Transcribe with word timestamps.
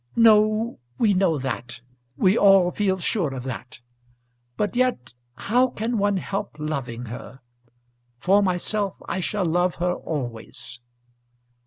"No; 0.15 0.79
we 0.97 1.13
know 1.13 1.37
that; 1.37 1.81
we 2.17 2.35
all 2.35 2.71
feel 2.71 2.97
sure 2.97 3.31
of 3.35 3.43
that. 3.43 3.81
But 4.57 4.75
yet 4.75 5.13
how 5.35 5.67
can 5.67 5.99
one 5.99 6.17
help 6.17 6.55
loving 6.57 7.05
her? 7.05 7.39
For 8.17 8.41
myself, 8.41 8.95
I 9.07 9.19
shall 9.19 9.45
love 9.45 9.75
her 9.75 9.93
always." 9.93 10.79